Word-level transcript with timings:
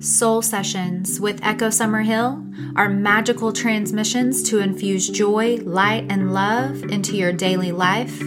Soul 0.00 0.42
Sessions 0.42 1.20
with 1.20 1.42
Echo 1.42 1.68
Summerhill 1.68 2.76
are 2.76 2.88
magical 2.88 3.52
transmissions 3.52 4.42
to 4.50 4.58
infuse 4.58 5.08
joy, 5.08 5.56
light, 5.62 6.06
and 6.10 6.34
love 6.34 6.82
into 6.84 7.16
your 7.16 7.32
daily 7.32 7.72
life 7.72 8.18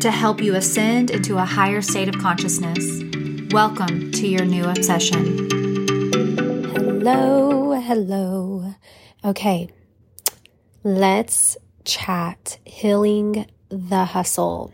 to 0.00 0.10
help 0.10 0.40
you 0.40 0.54
ascend 0.54 1.10
into 1.10 1.38
a 1.38 1.44
higher 1.44 1.82
state 1.82 2.08
of 2.08 2.18
consciousness. 2.18 3.02
Welcome 3.52 4.12
to 4.12 4.28
your 4.28 4.44
new 4.44 4.64
obsession. 4.64 5.48
Hello, 6.74 7.72
hello. 7.72 8.74
Okay, 9.24 9.70
let's 10.84 11.56
chat 11.84 12.58
healing 12.64 13.46
the 13.70 14.04
hustle. 14.04 14.72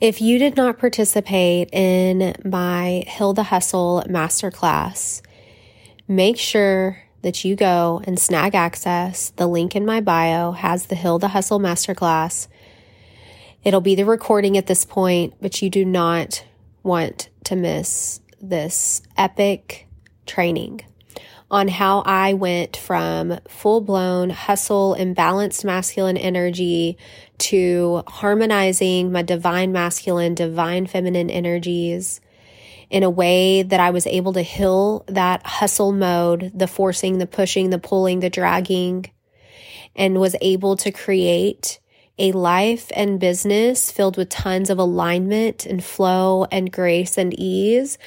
If 0.00 0.20
you 0.20 0.38
did 0.38 0.56
not 0.56 0.78
participate 0.78 1.70
in 1.72 2.32
my 2.44 3.02
the 3.34 3.42
Hustle 3.42 4.04
masterclass, 4.08 5.22
make 6.06 6.38
sure 6.38 7.02
that 7.22 7.44
you 7.44 7.56
go 7.56 8.00
and 8.04 8.16
snag 8.16 8.54
access. 8.54 9.30
The 9.30 9.48
link 9.48 9.74
in 9.74 9.84
my 9.84 10.00
bio 10.00 10.52
has 10.52 10.86
the 10.86 10.94
the 11.22 11.28
Hustle 11.28 11.58
masterclass. 11.58 12.46
It'll 13.64 13.80
be 13.80 13.96
the 13.96 14.04
recording 14.04 14.56
at 14.56 14.68
this 14.68 14.84
point, 14.84 15.34
but 15.40 15.60
you 15.62 15.68
do 15.68 15.84
not 15.84 16.44
want 16.84 17.28
to 17.44 17.56
miss 17.56 18.20
this 18.40 19.02
epic 19.16 19.88
training 20.26 20.82
on 21.50 21.66
how 21.66 22.02
I 22.04 22.34
went 22.34 22.76
from 22.76 23.40
full 23.48 23.80
blown 23.80 24.30
hustle, 24.30 24.94
imbalanced 24.98 25.64
masculine 25.64 26.16
energy 26.16 26.98
to 27.38 28.02
harmonizing 28.06 29.12
my 29.12 29.22
divine 29.22 29.72
masculine, 29.72 30.34
divine 30.34 30.86
feminine 30.86 31.30
energies 31.30 32.20
in 32.90 33.02
a 33.02 33.10
way 33.10 33.62
that 33.62 33.80
I 33.80 33.90
was 33.90 34.06
able 34.06 34.32
to 34.32 34.42
heal 34.42 35.04
that 35.08 35.46
hustle 35.46 35.92
mode, 35.92 36.52
the 36.54 36.66
forcing, 36.66 37.18
the 37.18 37.26
pushing, 37.26 37.70
the 37.70 37.78
pulling, 37.78 38.20
the 38.20 38.30
dragging, 38.30 39.10
and 39.94 40.20
was 40.20 40.36
able 40.40 40.76
to 40.76 40.90
create 40.90 41.80
a 42.18 42.32
life 42.32 42.90
and 42.96 43.20
business 43.20 43.90
filled 43.90 44.16
with 44.16 44.28
tons 44.28 44.70
of 44.70 44.78
alignment 44.78 45.66
and 45.66 45.84
flow 45.84 46.46
and 46.50 46.72
grace 46.72 47.16
and 47.16 47.38
ease 47.38 47.98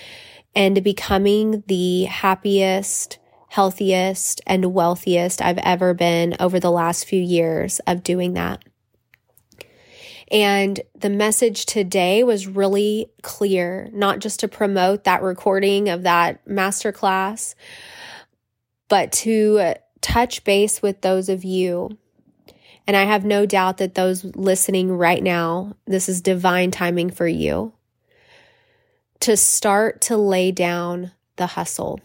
and 0.53 0.83
becoming 0.83 1.64
the 1.67 2.03
happiest, 2.03 3.20
healthiest, 3.50 4.42
and 4.45 4.73
wealthiest 4.73 5.42
I've 5.42 5.58
ever 5.59 5.94
been 5.94 6.36
over 6.39 6.59
the 6.59 6.72
last 6.72 7.05
few 7.05 7.22
years 7.22 7.80
of 7.88 8.03
doing 8.03 8.33
that. 8.33 8.64
And 10.31 10.79
the 10.97 11.09
message 11.09 11.65
today 11.65 12.23
was 12.23 12.47
really 12.47 13.11
clear, 13.21 13.89
not 13.91 14.19
just 14.19 14.39
to 14.39 14.47
promote 14.47 15.03
that 15.03 15.21
recording 15.21 15.89
of 15.89 16.03
that 16.03 16.45
masterclass, 16.45 17.53
but 18.87 19.11
to 19.11 19.59
uh, 19.59 19.73
touch 19.99 20.45
base 20.45 20.81
with 20.81 21.02
those 21.02 21.27
of 21.27 21.43
you. 21.43 21.97
And 22.87 22.95
I 22.95 23.03
have 23.03 23.25
no 23.25 23.45
doubt 23.45 23.77
that 23.77 23.95
those 23.95 24.23
listening 24.23 24.91
right 24.91 25.21
now, 25.21 25.75
this 25.85 26.07
is 26.07 26.21
divine 26.21 26.71
timing 26.71 27.09
for 27.09 27.27
you 27.27 27.73
to 29.19 29.37
start 29.37 30.02
to 30.02 30.17
lay 30.17 30.52
down 30.52 31.11
the 31.35 31.47
hustle 31.47 31.99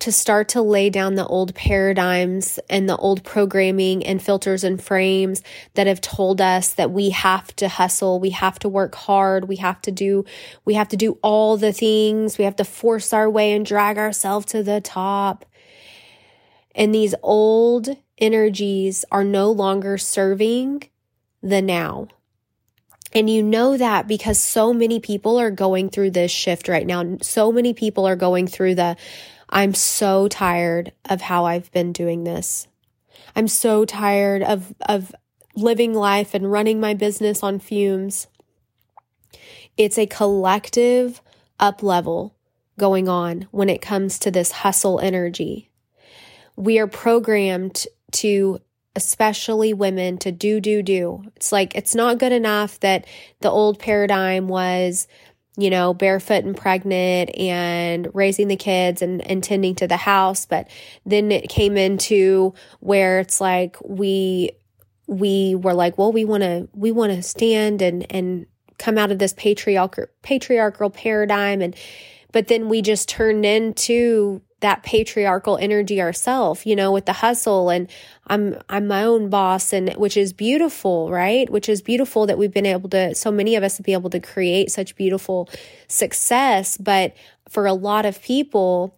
to 0.00 0.12
start 0.12 0.48
to 0.48 0.62
lay 0.62 0.90
down 0.90 1.14
the 1.14 1.26
old 1.26 1.54
paradigms 1.54 2.58
and 2.70 2.88
the 2.88 2.96
old 2.96 3.24
programming 3.24 4.04
and 4.04 4.22
filters 4.22 4.64
and 4.64 4.82
frames 4.82 5.42
that 5.74 5.86
have 5.86 6.00
told 6.00 6.40
us 6.40 6.72
that 6.74 6.90
we 6.90 7.10
have 7.10 7.54
to 7.56 7.68
hustle, 7.68 8.20
we 8.20 8.30
have 8.30 8.58
to 8.60 8.68
work 8.68 8.94
hard, 8.94 9.48
we 9.48 9.56
have 9.56 9.80
to 9.82 9.90
do 9.90 10.24
we 10.64 10.74
have 10.74 10.88
to 10.88 10.96
do 10.96 11.18
all 11.22 11.56
the 11.56 11.72
things, 11.72 12.38
we 12.38 12.44
have 12.44 12.56
to 12.56 12.64
force 12.64 13.12
our 13.12 13.28
way 13.28 13.52
and 13.52 13.66
drag 13.66 13.98
ourselves 13.98 14.46
to 14.46 14.62
the 14.62 14.80
top. 14.80 15.44
And 16.74 16.94
these 16.94 17.14
old 17.22 17.88
energies 18.18 19.04
are 19.10 19.24
no 19.24 19.50
longer 19.50 19.98
serving 19.98 20.84
the 21.42 21.62
now. 21.62 22.08
And 23.14 23.30
you 23.30 23.42
know 23.42 23.76
that 23.76 24.06
because 24.06 24.38
so 24.38 24.72
many 24.72 25.00
people 25.00 25.38
are 25.38 25.50
going 25.50 25.88
through 25.88 26.10
this 26.10 26.30
shift 26.30 26.68
right 26.68 26.86
now. 26.86 27.18
So 27.22 27.50
many 27.50 27.72
people 27.72 28.06
are 28.06 28.16
going 28.16 28.46
through 28.46 28.74
the 28.74 28.96
I'm 29.50 29.74
so 29.74 30.28
tired 30.28 30.92
of 31.08 31.22
how 31.22 31.46
I've 31.46 31.72
been 31.72 31.92
doing 31.92 32.24
this. 32.24 32.68
I'm 33.34 33.48
so 33.48 33.84
tired 33.84 34.42
of, 34.42 34.74
of 34.86 35.14
living 35.54 35.94
life 35.94 36.34
and 36.34 36.50
running 36.50 36.80
my 36.80 36.94
business 36.94 37.42
on 37.42 37.58
fumes. 37.58 38.26
It's 39.76 39.98
a 39.98 40.06
collective 40.06 41.22
up 41.58 41.82
level 41.82 42.36
going 42.78 43.08
on 43.08 43.48
when 43.50 43.68
it 43.68 43.80
comes 43.80 44.18
to 44.20 44.30
this 44.30 44.50
hustle 44.50 45.00
energy. 45.00 45.70
We 46.56 46.78
are 46.78 46.86
programmed 46.86 47.86
to, 48.12 48.60
especially 48.96 49.72
women, 49.72 50.18
to 50.18 50.32
do, 50.32 50.60
do, 50.60 50.82
do. 50.82 51.22
It's 51.36 51.52
like, 51.52 51.74
it's 51.74 51.94
not 51.94 52.18
good 52.18 52.32
enough 52.32 52.80
that 52.80 53.06
the 53.40 53.50
old 53.50 53.78
paradigm 53.78 54.48
was 54.48 55.06
you 55.58 55.70
know, 55.70 55.92
barefoot 55.92 56.44
and 56.44 56.56
pregnant 56.56 57.36
and 57.36 58.08
raising 58.14 58.46
the 58.46 58.54
kids 58.54 59.02
and, 59.02 59.20
and 59.28 59.42
tending 59.42 59.74
to 59.74 59.88
the 59.88 59.96
house. 59.96 60.46
But 60.46 60.70
then 61.04 61.32
it 61.32 61.48
came 61.48 61.76
into 61.76 62.54
where 62.78 63.18
it's 63.18 63.40
like 63.40 63.76
we 63.84 64.52
we 65.08 65.56
were 65.56 65.74
like, 65.74 65.98
well, 65.98 66.12
we 66.12 66.24
want 66.24 66.44
to 66.44 66.68
we 66.74 66.92
want 66.92 67.12
to 67.12 67.24
stand 67.24 67.82
and 67.82 68.06
and 68.08 68.46
come 68.78 68.96
out 68.96 69.10
of 69.10 69.18
this 69.18 69.32
patriarchal 69.32 70.06
patriarchal 70.22 70.90
paradigm 70.90 71.60
and 71.60 71.74
but 72.30 72.46
then 72.46 72.68
we 72.68 72.80
just 72.80 73.08
turned 73.08 73.44
into 73.44 74.40
that 74.60 74.82
patriarchal 74.82 75.56
energy 75.58 76.00
ourselves, 76.00 76.66
you 76.66 76.74
know, 76.74 76.90
with 76.90 77.06
the 77.06 77.12
hustle 77.12 77.70
and 77.70 77.88
I'm 78.26 78.56
I'm 78.68 78.86
my 78.86 79.04
own 79.04 79.30
boss 79.30 79.72
and 79.72 79.92
which 79.94 80.16
is 80.16 80.32
beautiful, 80.32 81.10
right? 81.10 81.48
Which 81.48 81.68
is 81.68 81.80
beautiful 81.80 82.26
that 82.26 82.38
we've 82.38 82.52
been 82.52 82.66
able 82.66 82.88
to 82.90 83.14
so 83.14 83.30
many 83.30 83.54
of 83.56 83.62
us 83.62 83.76
have 83.76 83.86
been 83.86 83.94
able 83.94 84.10
to 84.10 84.20
create 84.20 84.70
such 84.70 84.96
beautiful 84.96 85.48
success, 85.86 86.76
but 86.76 87.14
for 87.48 87.66
a 87.66 87.72
lot 87.72 88.04
of 88.04 88.20
people 88.22 88.94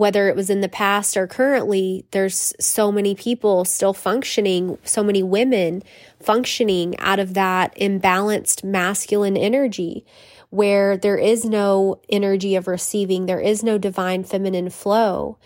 whether 0.00 0.30
it 0.30 0.36
was 0.36 0.48
in 0.48 0.62
the 0.62 0.68
past 0.68 1.14
or 1.14 1.26
currently, 1.26 2.06
there's 2.12 2.54
so 2.58 2.90
many 2.90 3.14
people 3.14 3.66
still 3.66 3.92
functioning, 3.92 4.78
so 4.82 5.04
many 5.04 5.22
women 5.22 5.82
functioning 6.22 6.98
out 7.00 7.18
of 7.18 7.34
that 7.34 7.74
imbalanced 7.76 8.64
masculine 8.64 9.36
energy 9.36 10.06
where 10.50 10.96
there 10.96 11.16
is 11.16 11.44
no 11.44 12.00
energy 12.08 12.56
of 12.56 12.66
receiving, 12.66 13.26
there 13.26 13.40
is 13.40 13.62
no 13.62 13.78
divine 13.78 14.24
feminine 14.24 14.68
flow. 14.68 15.38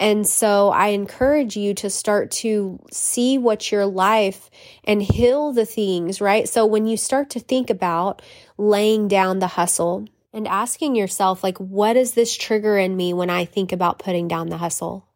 And 0.00 0.26
so 0.26 0.70
I 0.70 0.88
encourage 0.88 1.56
you 1.56 1.74
to 1.74 1.90
start 1.90 2.30
to 2.32 2.80
see 2.90 3.38
what 3.38 3.70
your 3.70 3.86
life 3.86 4.50
and 4.84 5.02
heal 5.02 5.52
the 5.52 5.66
things, 5.66 6.20
right? 6.20 6.48
So 6.48 6.66
when 6.66 6.86
you 6.86 6.96
start 6.96 7.30
to 7.30 7.40
think 7.40 7.70
about 7.70 8.22
laying 8.58 9.06
down 9.06 9.38
the 9.38 9.46
hustle 9.46 10.06
and 10.32 10.48
asking 10.48 10.96
yourself, 10.96 11.44
like, 11.44 11.58
what 11.58 11.96
is 11.96 12.14
this 12.14 12.36
trigger 12.36 12.76
in 12.76 12.96
me 12.96 13.12
when 13.12 13.30
I 13.30 13.44
think 13.44 13.72
about 13.72 14.00
putting 14.00 14.26
down 14.26 14.48
the 14.48 14.58
hustle? 14.58 15.06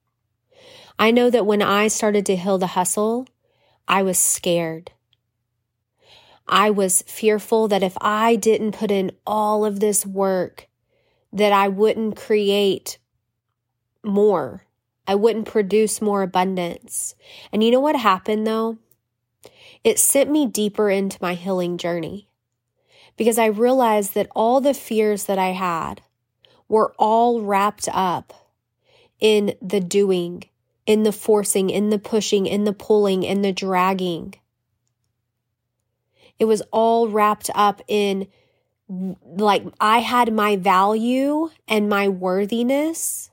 I 0.99 1.11
know 1.11 1.31
that 1.31 1.47
when 1.47 1.63
I 1.63 1.89
started 1.89 2.27
to 2.27 2.37
heal 2.37 2.59
the 2.59 2.69
hustle, 2.69 3.27
I 3.87 4.03
was 4.03 4.19
scared. 4.19 4.93
I 6.49 6.71
was 6.71 7.03
fearful 7.03 7.69
that 7.69 7.83
if 7.83 7.97
I 8.01 8.37
didn't 8.37 8.73
put 8.73 8.91
in 8.91 9.13
all 9.27 9.65
of 9.65 9.81
this 9.81 10.07
work, 10.07 10.69
that 11.33 11.53
I 11.53 11.69
wouldn't 11.69 12.17
create 12.17 12.99
more. 14.03 14.65
I 15.07 15.15
wouldn't 15.15 15.47
produce 15.47 16.01
more 16.01 16.23
abundance. 16.23 17.15
And 17.53 17.63
you 17.63 17.71
know 17.71 17.81
what 17.81 17.97
happened 17.97 18.47
though? 18.47 18.79
It 19.85 19.99
sent 19.99 20.31
me 20.31 20.47
deeper 20.47 20.91
into 20.91 21.19
my 21.21 21.35
healing 21.35 21.79
journey 21.79 22.29
because 23.17 23.39
I 23.39 23.47
realized 23.47 24.15
that 24.15 24.29
all 24.35 24.61
the 24.61 24.75
fears 24.75 25.25
that 25.25 25.39
I 25.39 25.49
had 25.49 26.03
were 26.69 26.95
all 26.99 27.43
wrapped 27.43 27.89
up 27.93 28.49
in 29.21 29.55
the 29.61 29.81
doing, 29.81 30.45
in 30.87 31.03
the 31.03 31.13
forcing, 31.13 31.71
in 31.71 31.91
the 31.91 31.99
pushing, 31.99 32.47
in 32.47 32.65
the 32.65 32.73
pulling, 32.73 33.23
in 33.23 33.43
the 33.43 33.53
dragging. 33.53 34.35
It 36.39 36.45
was 36.45 36.63
all 36.71 37.09
wrapped 37.09 37.51
up 37.55 37.83
in 37.89 38.29
like 38.89 39.65
I 39.81 39.99
had 39.99 40.33
my 40.33 40.57
value 40.57 41.51
and 41.67 41.89
my 41.89 42.09
worthiness 42.09 43.31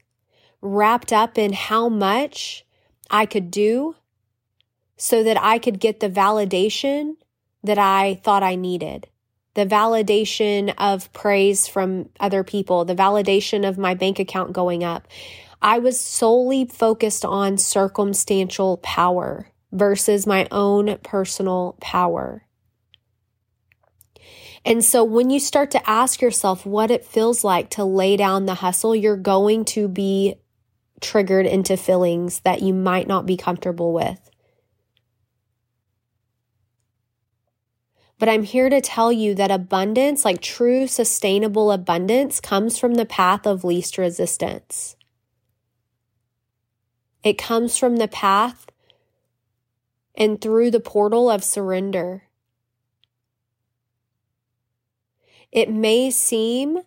wrapped 0.61 1.13
up 1.13 1.37
in 1.37 1.53
how 1.53 1.87
much 1.87 2.65
I 3.09 3.25
could 3.25 3.51
do 3.51 3.95
so 4.97 5.23
that 5.23 5.41
I 5.41 5.59
could 5.59 5.79
get 5.79 5.99
the 5.99 6.09
validation 6.09 7.15
that 7.63 7.77
I 7.77 8.19
thought 8.23 8.43
I 8.43 8.55
needed. 8.55 9.07
The 9.53 9.65
validation 9.65 10.73
of 10.77 11.11
praise 11.13 11.67
from 11.67 12.09
other 12.19 12.43
people, 12.43 12.83
the 12.83 12.95
validation 12.95 13.67
of 13.67 13.77
my 13.77 13.93
bank 13.93 14.19
account 14.19 14.53
going 14.53 14.83
up. 14.83 15.07
I 15.61 15.79
was 15.79 15.99
solely 15.99 16.65
focused 16.65 17.23
on 17.23 17.57
circumstantial 17.57 18.77
power 18.77 19.47
versus 19.71 20.27
my 20.27 20.47
own 20.51 20.97
personal 21.03 21.77
power. 21.79 22.44
And 24.63 24.83
so 24.83 25.03
when 25.03 25.29
you 25.29 25.39
start 25.39 25.71
to 25.71 25.89
ask 25.89 26.21
yourself 26.21 26.65
what 26.65 26.89
it 26.89 27.05
feels 27.05 27.43
like 27.43 27.69
to 27.71 27.83
lay 27.83 28.17
down 28.17 28.45
the 28.45 28.55
hustle, 28.55 28.95
you're 28.95 29.17
going 29.17 29.65
to 29.65 29.87
be 29.87 30.35
triggered 31.01 31.45
into 31.45 31.77
feelings 31.77 32.39
that 32.41 32.61
you 32.61 32.73
might 32.73 33.07
not 33.07 33.25
be 33.25 33.37
comfortable 33.37 33.93
with. 33.93 34.29
But 38.17 38.29
I'm 38.29 38.43
here 38.43 38.69
to 38.69 38.79
tell 38.79 39.11
you 39.11 39.35
that 39.35 39.51
abundance, 39.51 40.23
like 40.23 40.41
true 40.41 40.87
sustainable 40.87 41.71
abundance, 41.71 42.39
comes 42.39 42.77
from 42.77 42.93
the 42.95 43.05
path 43.05 43.45
of 43.45 43.63
least 43.63 43.97
resistance. 43.97 44.95
It 47.23 47.37
comes 47.37 47.77
from 47.77 47.97
the 47.97 48.07
path 48.07 48.67
and 50.15 50.39
through 50.39 50.71
the 50.71 50.79
portal 50.79 51.29
of 51.29 51.43
surrender. 51.43 52.23
It 55.55 55.69
may 55.69 56.11
seem 56.11 56.79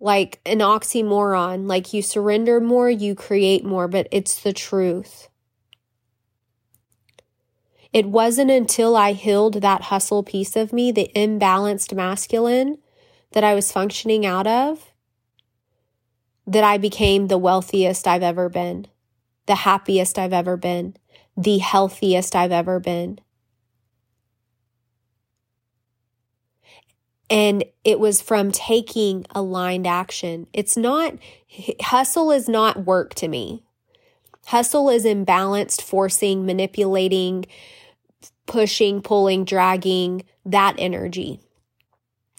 like 0.00 0.40
an 0.44 0.58
oxymoron, 0.58 1.68
like 1.68 1.92
you 1.94 2.02
surrender 2.02 2.60
more, 2.60 2.90
you 2.90 3.14
create 3.14 3.64
more, 3.64 3.86
but 3.86 4.08
it's 4.10 4.40
the 4.40 4.52
truth. 4.52 5.28
It 7.92 8.06
wasn't 8.06 8.50
until 8.50 8.96
I 8.96 9.12
healed 9.12 9.62
that 9.62 9.82
hustle 9.82 10.24
piece 10.24 10.56
of 10.56 10.72
me, 10.72 10.90
the 10.90 11.12
imbalanced 11.14 11.94
masculine 11.94 12.78
that 13.30 13.44
I 13.44 13.54
was 13.54 13.70
functioning 13.70 14.26
out 14.26 14.48
of, 14.48 14.92
that 16.44 16.64
I 16.64 16.76
became 16.76 17.28
the 17.28 17.38
wealthiest 17.38 18.08
I've 18.08 18.24
ever 18.24 18.48
been, 18.48 18.88
the 19.46 19.54
happiest 19.54 20.18
I've 20.18 20.32
ever 20.32 20.56
been, 20.56 20.96
the 21.36 21.58
healthiest 21.58 22.34
I've 22.34 22.50
ever 22.50 22.80
been. 22.80 23.20
And 27.30 27.64
it 27.84 27.98
was 27.98 28.20
from 28.20 28.52
taking 28.52 29.26
aligned 29.34 29.86
action. 29.86 30.46
It's 30.52 30.76
not, 30.76 31.14
hustle 31.80 32.30
is 32.30 32.48
not 32.48 32.84
work 32.84 33.14
to 33.14 33.28
me. 33.28 33.64
Hustle 34.46 34.90
is 34.90 35.04
imbalanced, 35.04 35.80
forcing, 35.80 36.44
manipulating, 36.44 37.46
pushing, 38.46 39.00
pulling, 39.00 39.44
dragging, 39.44 40.24
that 40.44 40.74
energy. 40.78 41.40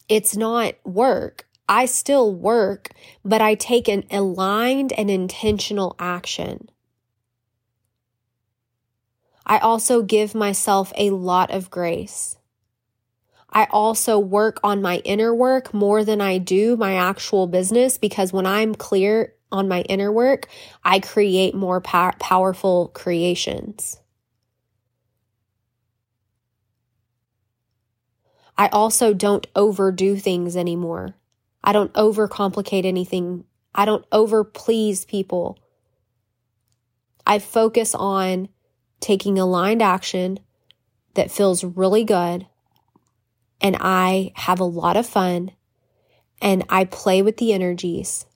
It's 0.07 0.37
not 0.37 0.75
work. 0.85 1.47
I 1.67 1.87
still 1.87 2.31
work, 2.31 2.91
but 3.23 3.41
I 3.41 3.55
take 3.55 3.87
an 3.87 4.03
aligned 4.11 4.93
and 4.93 5.09
intentional 5.09 5.95
action. 5.97 6.69
I 9.47 9.57
also 9.57 10.03
give 10.03 10.35
myself 10.35 10.93
a 10.95 11.09
lot 11.09 11.51
of 11.51 11.71
grace. 11.71 12.34
I 13.55 13.67
also 13.71 14.19
work 14.19 14.59
on 14.65 14.81
my 14.81 14.97
inner 15.05 15.33
work 15.33 15.73
more 15.73 16.03
than 16.03 16.19
I 16.19 16.39
do 16.39 16.75
my 16.75 16.95
actual 16.95 17.47
business 17.47 17.97
because 17.97 18.33
when 18.33 18.45
I'm 18.45 18.75
clear 18.75 19.33
on 19.49 19.69
my 19.69 19.83
inner 19.83 20.11
work, 20.11 20.49
I 20.83 20.99
create 20.99 21.55
more 21.55 21.79
pow- 21.79 22.11
powerful 22.19 22.89
creations. 22.89 24.01
I 28.57 28.67
also 28.67 29.13
don't 29.13 29.47
overdo 29.55 30.17
things 30.17 30.57
anymore. 30.57 31.15
I 31.63 31.71
don't 31.71 31.93
overcomplicate 31.93 32.85
anything. 32.85 33.45
I 33.73 33.85
don't 33.85 34.09
overplease 34.09 35.07
people. 35.07 35.57
I 37.25 37.39
focus 37.39 37.95
on 37.95 38.49
taking 38.99 39.39
aligned 39.39 39.81
action 39.81 40.39
that 41.13 41.31
feels 41.31 41.63
really 41.63 42.03
good. 42.03 42.47
And 43.65 43.77
I 43.79 44.31
have 44.35 44.59
a 44.59 44.63
lot 44.63 44.95
of 44.95 45.07
fun 45.07 45.49
and 46.39 46.63
I 46.69 46.85
play 46.85 47.23
with 47.23 47.37
the 47.37 47.51
energies. 47.51 48.27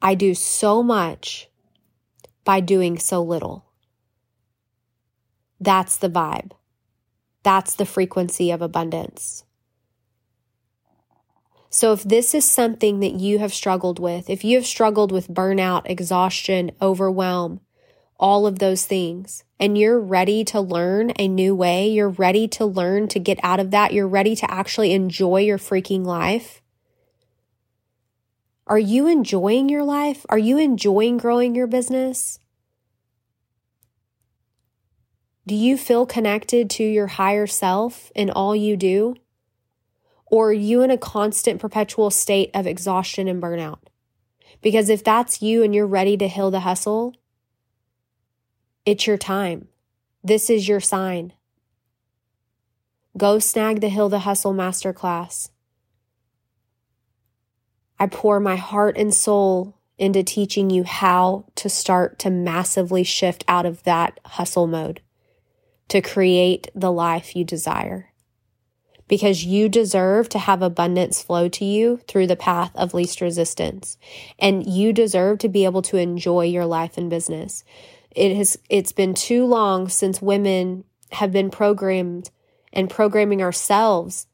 I 0.00 0.14
do 0.14 0.36
so 0.36 0.84
much 0.84 1.48
by 2.44 2.60
doing 2.60 2.96
so 2.96 3.24
little. 3.24 3.64
That's 5.58 5.96
the 5.96 6.08
vibe. 6.08 6.52
That's 7.42 7.74
the 7.74 7.84
frequency 7.84 8.52
of 8.52 8.62
abundance. 8.62 9.42
So, 11.68 11.92
if 11.92 12.04
this 12.04 12.32
is 12.32 12.44
something 12.44 13.00
that 13.00 13.14
you 13.14 13.40
have 13.40 13.52
struggled 13.52 13.98
with, 13.98 14.30
if 14.30 14.44
you 14.44 14.58
have 14.58 14.66
struggled 14.66 15.10
with 15.10 15.26
burnout, 15.26 15.82
exhaustion, 15.86 16.70
overwhelm, 16.80 17.62
all 18.20 18.46
of 18.46 18.60
those 18.60 18.84
things, 18.84 19.42
and 19.58 19.76
you're 19.76 19.98
ready 19.98 20.44
to 20.44 20.60
learn 20.60 21.12
a 21.18 21.26
new 21.26 21.54
way, 21.54 21.88
you're 21.88 22.10
ready 22.10 22.46
to 22.46 22.64
learn 22.64 23.08
to 23.08 23.18
get 23.18 23.40
out 23.42 23.58
of 23.58 23.72
that, 23.72 23.92
you're 23.92 24.06
ready 24.06 24.36
to 24.36 24.48
actually 24.48 24.92
enjoy 24.92 25.40
your 25.40 25.58
freaking 25.58 26.04
life. 26.04 26.62
Are 28.66 28.78
you 28.78 29.08
enjoying 29.08 29.68
your 29.68 29.82
life? 29.82 30.24
Are 30.28 30.38
you 30.38 30.58
enjoying 30.58 31.16
growing 31.16 31.56
your 31.56 31.66
business? 31.66 32.38
Do 35.46 35.56
you 35.56 35.76
feel 35.76 36.06
connected 36.06 36.70
to 36.70 36.84
your 36.84 37.08
higher 37.08 37.48
self 37.48 38.12
in 38.14 38.30
all 38.30 38.54
you 38.54 38.76
do? 38.76 39.16
Or 40.26 40.50
are 40.50 40.52
you 40.52 40.82
in 40.82 40.92
a 40.92 40.98
constant, 40.98 41.60
perpetual 41.60 42.10
state 42.10 42.50
of 42.54 42.68
exhaustion 42.68 43.26
and 43.26 43.42
burnout? 43.42 43.78
Because 44.62 44.88
if 44.88 45.02
that's 45.02 45.42
you 45.42 45.64
and 45.64 45.74
you're 45.74 45.86
ready 45.86 46.16
to 46.18 46.28
heal 46.28 46.52
the 46.52 46.60
hustle, 46.60 47.16
it's 48.86 49.06
your 49.06 49.18
time. 49.18 49.68
This 50.22 50.50
is 50.50 50.68
your 50.68 50.80
sign. 50.80 51.32
Go 53.16 53.38
snag 53.38 53.80
the 53.80 53.88
Heal 53.88 54.08
the 54.08 54.20
Hustle 54.20 54.54
Masterclass. 54.54 55.50
I 57.98 58.06
pour 58.06 58.40
my 58.40 58.56
heart 58.56 58.96
and 58.96 59.12
soul 59.12 59.76
into 59.98 60.22
teaching 60.22 60.70
you 60.70 60.84
how 60.84 61.44
to 61.56 61.68
start 61.68 62.18
to 62.20 62.30
massively 62.30 63.04
shift 63.04 63.44
out 63.46 63.66
of 63.66 63.82
that 63.82 64.18
hustle 64.24 64.66
mode 64.66 65.02
to 65.88 66.00
create 66.00 66.68
the 66.74 66.90
life 66.90 67.36
you 67.36 67.44
desire. 67.44 68.06
Because 69.08 69.44
you 69.44 69.68
deserve 69.68 70.28
to 70.30 70.38
have 70.38 70.62
abundance 70.62 71.20
flow 71.20 71.48
to 71.48 71.64
you 71.64 72.00
through 72.08 72.28
the 72.28 72.36
path 72.36 72.70
of 72.76 72.94
least 72.94 73.20
resistance. 73.20 73.98
And 74.38 74.64
you 74.66 74.92
deserve 74.92 75.38
to 75.40 75.48
be 75.48 75.64
able 75.64 75.82
to 75.82 75.96
enjoy 75.96 76.44
your 76.44 76.64
life 76.64 76.96
and 76.96 77.10
business. 77.10 77.64
It 78.14 78.36
has, 78.36 78.58
it's 78.68 78.92
been 78.92 79.14
too 79.14 79.46
long 79.46 79.88
since 79.88 80.20
women 80.20 80.84
have 81.12 81.32
been 81.32 81.50
programmed 81.50 82.30
and 82.72 82.90
programming 82.90 83.42
ourselves, 83.42 84.26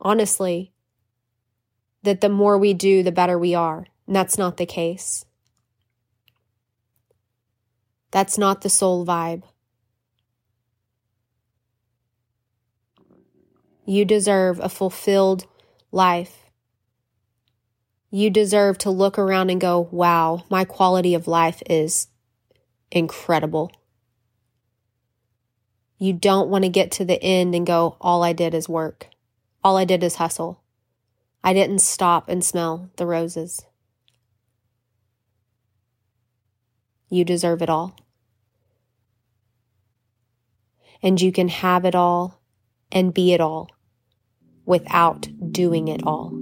honestly, 0.00 0.72
that 2.02 2.20
the 2.20 2.28
more 2.28 2.58
we 2.58 2.74
do, 2.74 3.02
the 3.02 3.12
better 3.12 3.38
we 3.38 3.54
are. 3.54 3.86
And 4.06 4.14
that's 4.16 4.38
not 4.38 4.56
the 4.56 4.66
case. 4.66 5.24
That's 8.10 8.38
not 8.38 8.62
the 8.62 8.70
soul 8.70 9.04
vibe. 9.04 9.42
You 13.84 14.04
deserve 14.04 14.60
a 14.60 14.68
fulfilled 14.68 15.46
life. 15.90 16.50
You 18.10 18.30
deserve 18.30 18.78
to 18.78 18.90
look 18.90 19.18
around 19.18 19.50
and 19.50 19.60
go, 19.60 19.88
wow, 19.90 20.44
my 20.50 20.64
quality 20.64 21.14
of 21.14 21.26
life 21.26 21.62
is 21.68 22.08
incredible. 22.90 23.72
You 25.98 26.12
don't 26.12 26.48
want 26.48 26.64
to 26.64 26.70
get 26.70 26.90
to 26.92 27.04
the 27.04 27.22
end 27.22 27.54
and 27.54 27.66
go, 27.66 27.96
all 28.00 28.22
I 28.22 28.32
did 28.32 28.54
is 28.54 28.68
work. 28.68 29.08
All 29.64 29.76
I 29.76 29.84
did 29.84 30.04
is 30.04 30.16
hustle. 30.16 30.62
I 31.42 31.52
didn't 31.52 31.80
stop 31.80 32.28
and 32.28 32.44
smell 32.44 32.90
the 32.96 33.06
roses. 33.06 33.64
You 37.08 37.24
deserve 37.24 37.62
it 37.62 37.70
all. 37.70 37.96
And 41.02 41.20
you 41.20 41.32
can 41.32 41.48
have 41.48 41.84
it 41.84 41.94
all 41.94 42.40
and 42.92 43.14
be 43.14 43.32
it 43.32 43.40
all 43.40 43.70
without 44.64 45.28
doing 45.50 45.88
it 45.88 46.02
all. 46.04 46.37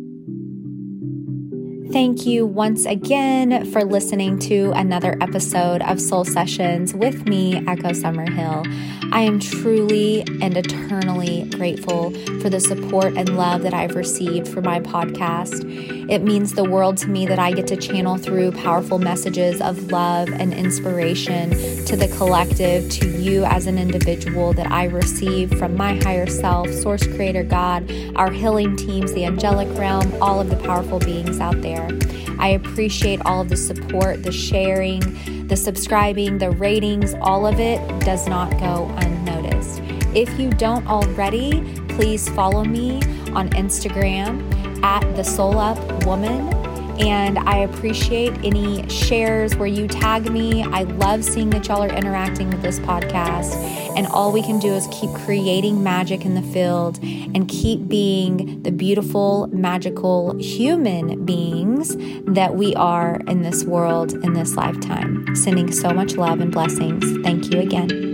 Thank 1.92 2.26
you 2.26 2.46
once 2.46 2.84
again 2.84 3.70
for 3.70 3.84
listening 3.84 4.40
to 4.40 4.72
another 4.74 5.16
episode 5.20 5.82
of 5.82 6.00
Soul 6.00 6.24
Sessions 6.24 6.92
with 6.92 7.26
me, 7.26 7.56
Echo 7.56 7.90
Summerhill. 7.90 8.66
I 9.12 9.20
am 9.20 9.38
truly 9.38 10.22
and 10.42 10.56
eternally 10.56 11.48
grateful 11.50 12.10
for 12.40 12.50
the 12.50 12.58
support 12.58 13.16
and 13.16 13.36
love 13.36 13.62
that 13.62 13.72
I've 13.72 13.94
received 13.94 14.48
for 14.48 14.60
my 14.60 14.80
podcast. 14.80 15.64
It 16.10 16.22
means 16.22 16.52
the 16.52 16.64
world 16.64 16.96
to 16.98 17.08
me 17.08 17.24
that 17.26 17.38
I 17.38 17.52
get 17.52 17.68
to 17.68 17.76
channel 17.76 18.16
through 18.16 18.52
powerful 18.52 18.98
messages 18.98 19.60
of 19.60 19.90
love 19.92 20.28
and 20.28 20.52
inspiration 20.52 21.50
to 21.86 21.96
the 21.96 22.08
collective, 22.16 22.90
to 22.90 23.08
you 23.08 23.44
as 23.44 23.66
an 23.66 23.78
individual 23.78 24.52
that 24.54 24.70
I 24.70 24.84
receive 24.84 25.56
from 25.56 25.76
my 25.76 25.94
higher 26.02 26.26
self, 26.26 26.68
Source 26.70 27.06
Creator 27.06 27.44
God, 27.44 27.90
our 28.16 28.30
healing 28.30 28.76
teams, 28.76 29.12
the 29.14 29.24
angelic 29.24 29.68
realm, 29.78 30.12
all 30.20 30.40
of 30.40 30.50
the 30.50 30.56
powerful 30.56 30.98
beings 30.98 31.38
out 31.38 31.60
there 31.62 31.75
there. 31.76 32.36
I 32.38 32.48
appreciate 32.48 33.20
all 33.24 33.40
of 33.40 33.48
the 33.48 33.56
support, 33.56 34.22
the 34.22 34.32
sharing, 34.32 35.00
the 35.46 35.56
subscribing, 35.56 36.38
the 36.38 36.50
ratings, 36.50 37.14
all 37.20 37.46
of 37.46 37.60
it 37.60 37.78
does 38.00 38.26
not 38.28 38.50
go 38.58 38.90
unnoticed. 38.98 39.80
If 40.14 40.38
you 40.38 40.50
don't 40.50 40.86
already, 40.86 41.62
please 41.88 42.28
follow 42.30 42.64
me 42.64 42.96
on 43.32 43.50
Instagram 43.50 44.82
at 44.82 45.02
the 45.16 45.22
Soul 45.24 45.58
Up 45.58 45.78
Woman. 46.04 46.55
And 46.98 47.38
I 47.38 47.58
appreciate 47.58 48.32
any 48.44 48.88
shares 48.88 49.54
where 49.56 49.68
you 49.68 49.86
tag 49.86 50.30
me. 50.30 50.62
I 50.62 50.82
love 50.82 51.24
seeing 51.24 51.50
that 51.50 51.68
y'all 51.68 51.82
are 51.82 51.94
interacting 51.94 52.50
with 52.50 52.62
this 52.62 52.78
podcast. 52.80 53.54
And 53.96 54.06
all 54.06 54.32
we 54.32 54.42
can 54.42 54.58
do 54.58 54.72
is 54.72 54.86
keep 54.90 55.10
creating 55.14 55.82
magic 55.82 56.24
in 56.24 56.34
the 56.34 56.42
field 56.42 56.98
and 57.02 57.48
keep 57.48 57.88
being 57.88 58.62
the 58.62 58.70
beautiful, 58.70 59.48
magical 59.48 60.36
human 60.38 61.24
beings 61.24 61.96
that 62.26 62.54
we 62.54 62.74
are 62.74 63.20
in 63.26 63.42
this 63.42 63.64
world 63.64 64.12
in 64.12 64.34
this 64.34 64.54
lifetime. 64.54 65.34
Sending 65.34 65.72
so 65.72 65.90
much 65.90 66.16
love 66.16 66.40
and 66.40 66.52
blessings. 66.52 67.04
Thank 67.22 67.52
you 67.52 67.60
again. 67.60 68.05